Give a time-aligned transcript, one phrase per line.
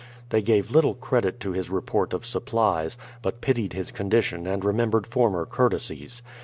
[0.29, 5.05] They gave little credit to his report of supplies, but pitied his condition and remembered
[5.05, 6.23] former courtesies.